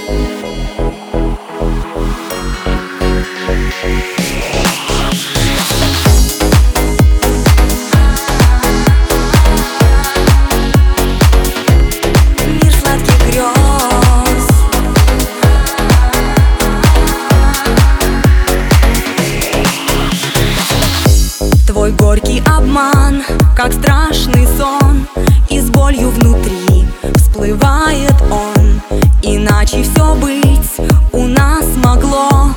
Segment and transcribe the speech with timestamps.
[22.16, 23.22] Горький обман,
[23.54, 25.06] как страшный сон.
[25.50, 28.80] И с болью внутри всплывает он.
[29.22, 30.70] Иначе все быть
[31.12, 32.50] у нас могло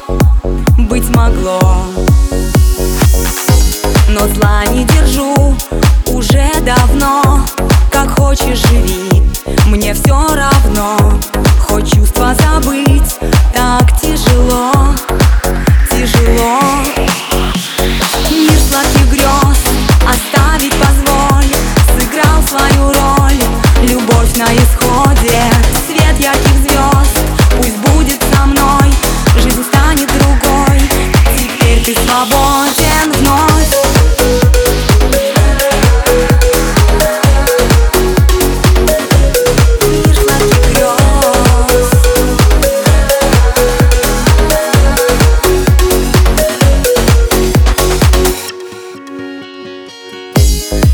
[0.78, 1.86] Быть могло.
[4.10, 5.56] Но зла не держу
[6.08, 7.44] уже давно.
[7.92, 9.24] Как хочешь живи,
[9.68, 11.20] мне все равно.
[11.68, 12.89] Хоть чувства забыть,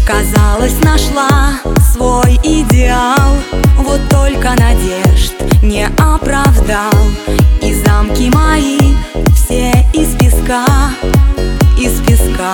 [0.06, 1.54] Казалось, нашла
[1.92, 3.38] свой идеал.
[3.80, 6.94] Вот только надежд не оправдал.
[7.64, 8.94] И замки мои
[9.34, 10.66] все из песка,
[11.80, 12.54] из песка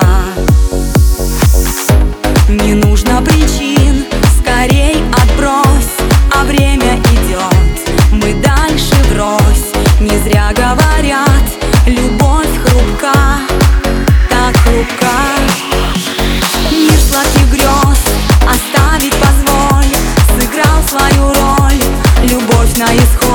[20.92, 21.82] свою роль,
[22.22, 23.31] любовь на исходе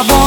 [0.00, 0.21] my.